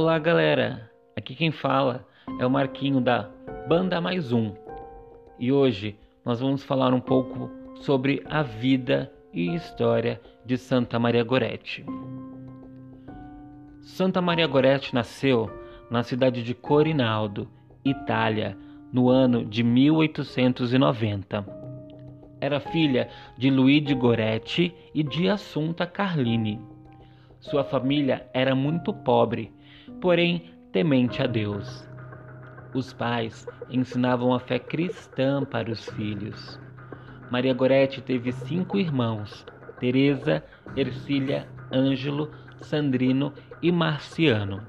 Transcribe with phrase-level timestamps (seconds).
[0.00, 2.06] Olá galera, aqui quem fala
[2.38, 3.28] é o Marquinho da
[3.66, 4.54] Banda Mais Um
[5.40, 7.50] e hoje nós vamos falar um pouco
[7.80, 11.84] sobre a vida e história de Santa Maria Goretti.
[13.80, 15.50] Santa Maria Goretti nasceu
[15.90, 17.50] na cidade de Corinaldo,
[17.84, 18.56] Itália,
[18.92, 21.44] no ano de 1890.
[22.40, 26.60] Era filha de Luigi Goretti e de Assunta Carlini.
[27.40, 29.52] Sua família era muito pobre,
[30.00, 31.88] porém temente a Deus.
[32.74, 36.60] Os pais ensinavam a fé cristã para os filhos.
[37.30, 39.46] Maria Goretti teve cinco irmãos:
[39.78, 40.44] Teresa,
[40.76, 42.30] Ercília, Ângelo,
[42.60, 44.66] Sandrino e Marciano.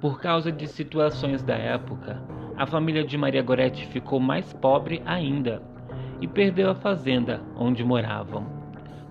[0.00, 2.22] Por causa de situações da época,
[2.56, 5.62] a família de Maria Goretti ficou mais pobre ainda
[6.20, 8.59] e perdeu a fazenda onde moravam.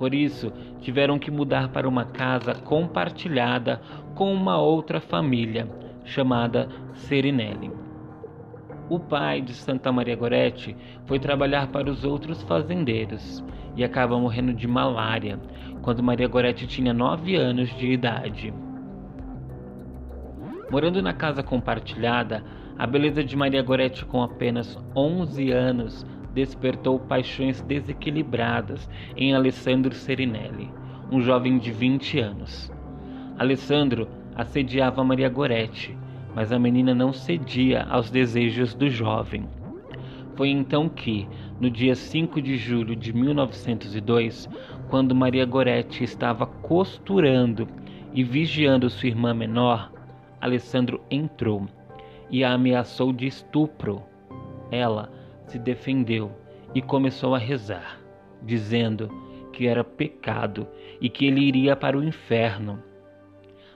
[0.00, 3.82] Por isso, tiveram que mudar para uma casa compartilhada
[4.14, 5.68] com uma outra família,
[6.06, 7.70] chamada Serinelli.
[8.88, 13.44] O pai de Santa Maria Goretti foi trabalhar para os outros fazendeiros
[13.76, 15.38] e acaba morrendo de malária
[15.82, 18.54] quando Maria Goretti tinha nove anos de idade.
[20.70, 22.42] Morando na casa compartilhada,
[22.78, 30.70] a beleza de Maria Goretti com apenas 11 anos despertou paixões desequilibradas em Alessandro Serinelli,
[31.10, 32.72] um jovem de 20 anos.
[33.38, 35.96] Alessandro assediava Maria Goretti,
[36.34, 39.48] mas a menina não cedia aos desejos do jovem.
[40.36, 41.28] Foi então que,
[41.60, 44.48] no dia 5 de julho de 1902,
[44.88, 47.68] quando Maria Goretti estava costurando
[48.14, 49.92] e vigiando sua irmã menor,
[50.40, 51.66] Alessandro entrou
[52.30, 54.02] e a ameaçou de estupro.
[54.70, 55.10] Ela
[55.50, 56.30] se defendeu
[56.74, 58.00] e começou a rezar,
[58.42, 59.08] dizendo
[59.52, 60.66] que era pecado
[61.00, 62.82] e que ele iria para o inferno.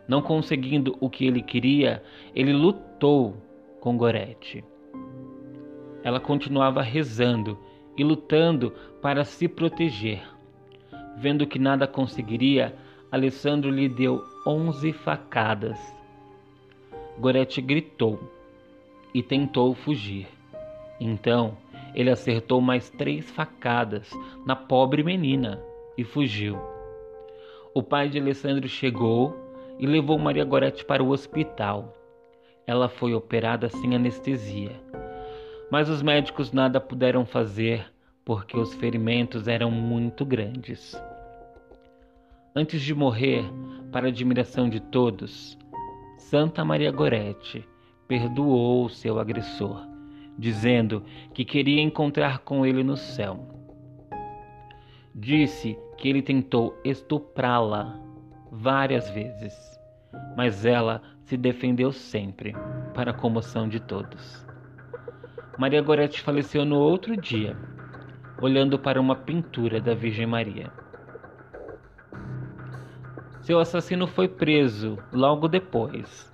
[0.06, 2.02] Não conseguindo o que ele queria,
[2.34, 3.36] ele lutou
[3.80, 4.64] com Gorete.
[6.02, 7.58] Ela continuava rezando
[7.96, 10.23] e lutando para se proteger.
[11.17, 12.74] Vendo que nada conseguiria,
[13.11, 15.79] Alessandro lhe deu onze facadas
[17.18, 18.18] Gorete gritou
[19.14, 20.27] e tentou fugir.
[20.98, 21.57] Então
[21.94, 24.10] ele acertou mais três facadas
[24.44, 25.62] na pobre menina
[25.96, 26.58] e fugiu.
[27.74, 29.36] O pai de Alessandro chegou
[29.78, 31.94] e levou Maria Gorete para o hospital.
[32.66, 34.72] Ela foi operada sem anestesia,
[35.70, 37.86] mas os médicos nada puderam fazer
[38.24, 40.96] porque os ferimentos eram muito grandes.
[42.56, 43.44] Antes de morrer,
[43.92, 45.58] para admiração de todos,
[46.16, 47.68] Santa Maria Gorete
[48.06, 49.86] perdoou seu agressor,
[50.39, 53.48] dizendo que queria encontrar com ele no céu.
[55.14, 57.98] Disse que ele tentou estuprá-la
[58.50, 59.55] várias vezes,
[60.36, 62.55] mas ela se defendeu sempre,
[62.92, 64.45] para a comoção de todos.
[65.58, 67.56] Maria Gorete faleceu no outro dia,
[68.40, 70.70] olhando para uma pintura da Virgem Maria.
[73.40, 76.33] Seu assassino foi preso logo depois,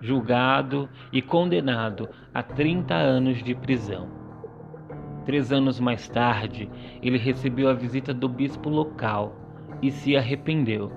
[0.00, 4.08] julgado e condenado a 30 anos de prisão.
[5.24, 6.70] Três anos mais tarde,
[7.02, 9.36] ele recebeu a visita do bispo local
[9.82, 10.90] e se arrependeu,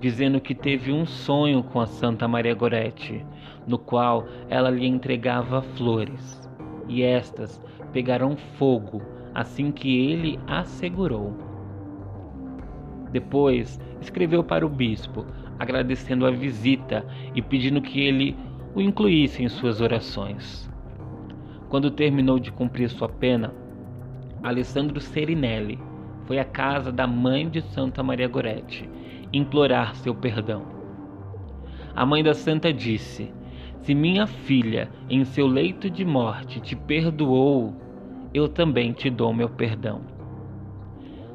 [0.00, 3.24] dizendo que teve um sonho com a Santa Maria Goretti,
[3.66, 6.48] no qual ela lhe entregava flores,
[6.88, 7.62] e estas
[7.92, 9.00] pegaram fogo
[9.34, 11.32] assim que ele assegurou.
[13.12, 15.26] Depois, escreveu para o bispo,
[15.60, 17.04] agradecendo a visita
[17.34, 18.34] e pedindo que ele
[18.74, 20.70] o incluísse em suas orações.
[21.68, 23.52] Quando terminou de cumprir sua pena,
[24.42, 25.78] Alessandro Serinelli
[26.24, 28.88] foi à casa da mãe de Santa Maria Goretti
[29.32, 30.64] implorar seu perdão.
[31.94, 33.30] A mãe da santa disse:
[33.82, 37.74] Se minha filha, em seu leito de morte, te perdoou,
[38.32, 40.00] eu também te dou meu perdão.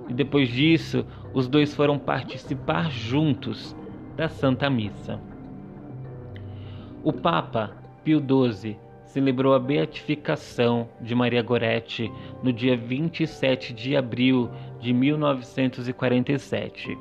[0.09, 3.75] E depois disso, os dois foram participar juntos
[4.15, 5.19] da Santa Missa.
[7.03, 7.71] O Papa
[8.03, 16.97] Pio XII celebrou a beatificação de Maria Goretti no dia 27 de abril de 1947.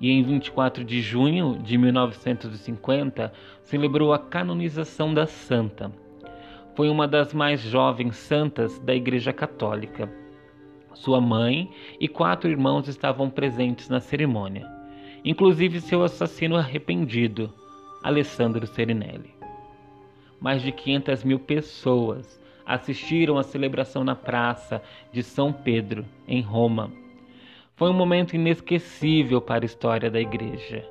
[0.00, 3.32] E em 24 de junho de 1950
[3.62, 5.90] celebrou a canonização da santa.
[6.74, 10.10] Foi uma das mais jovens santas da Igreja Católica
[10.94, 11.70] sua mãe
[12.00, 14.66] e quatro irmãos estavam presentes na cerimônia,
[15.24, 17.50] inclusive seu assassino arrependido,
[18.02, 19.34] Alessandro Serinelli.
[20.38, 26.92] Mais de 500 mil pessoas assistiram à celebração na praça de São Pedro, em Roma.
[27.74, 30.86] Foi um momento inesquecível para a história da igreja.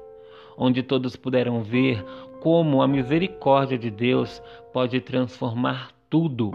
[0.55, 2.03] onde todos puderam ver
[2.39, 4.39] como a misericórdia de Deus
[4.71, 6.51] pode transformar tudo,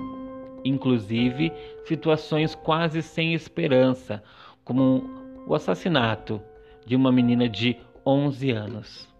[0.64, 1.52] inclusive
[1.84, 4.22] situações quase sem esperança,
[4.64, 5.02] como
[5.48, 6.40] o assassinato
[6.88, 9.14] de uma menina de 11 anos.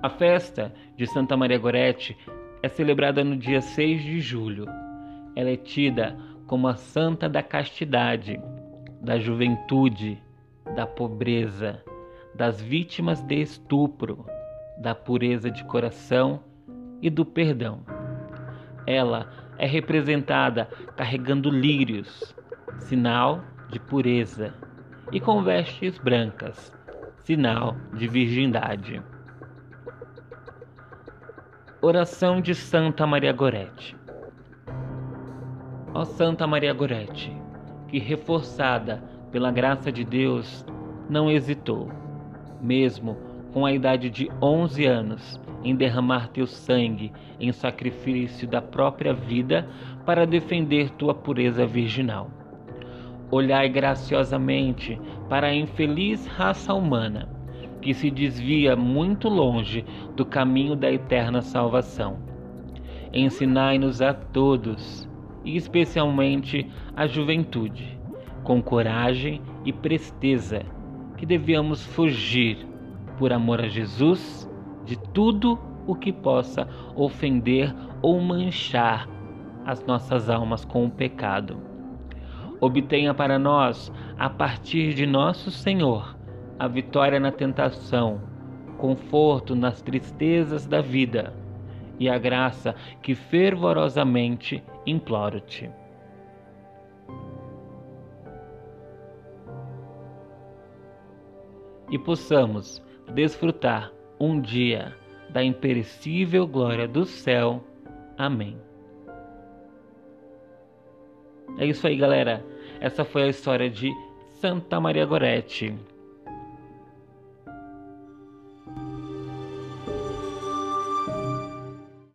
[0.00, 2.16] A festa de Santa Maria Gorete
[2.62, 4.66] é celebrada no dia 6 de julho.
[5.34, 6.16] Ela é tida
[6.46, 8.40] como a santa da castidade,
[9.02, 10.22] da juventude,
[10.76, 11.82] da pobreza,
[12.32, 14.24] das vítimas de estupro,
[14.80, 16.44] da pureza de coração
[17.02, 17.80] e do perdão.
[18.86, 19.28] Ela
[19.58, 20.66] é representada
[20.96, 22.36] carregando lírios,
[22.78, 24.54] sinal de pureza,
[25.12, 26.72] e com vestes brancas,
[27.24, 29.02] sinal de virgindade.
[31.80, 33.96] Oração de Santa Maria Gorete.
[35.94, 37.34] Ó Santa Maria Gorete,
[37.88, 40.66] que reforçada pela graça de Deus,
[41.08, 41.90] não hesitou,
[42.60, 43.16] mesmo
[43.52, 49.68] com a idade de 11 anos, em derramar teu sangue em sacrifício da própria vida
[50.04, 52.30] para defender tua pureza virginal.
[53.30, 54.98] Olhai graciosamente
[55.28, 57.28] para a infeliz raça humana,
[57.82, 59.84] que se desvia muito longe
[60.16, 62.18] do caminho da eterna salvação.
[63.12, 65.08] Ensinai-nos a todos,
[65.44, 66.66] e especialmente
[66.96, 67.98] à juventude,
[68.42, 70.62] com coragem e presteza,
[71.16, 72.66] que devemos fugir,
[73.18, 74.50] por amor a Jesus,
[74.84, 79.08] de tudo o que possa ofender ou manchar
[79.66, 81.58] as nossas almas com o pecado.
[82.60, 86.16] Obtenha para nós, a partir de nosso Senhor,
[86.58, 88.20] a vitória na tentação,
[88.76, 91.32] conforto nas tristezas da vida
[92.00, 95.70] e a graça que fervorosamente imploro-te.
[101.90, 102.82] E possamos
[103.14, 104.94] desfrutar um dia
[105.30, 107.64] da imperecível glória do céu.
[108.16, 108.67] Amém.
[111.56, 112.44] É isso aí, galera.
[112.80, 113.90] Essa foi a história de
[114.40, 115.74] Santa Maria Gorete.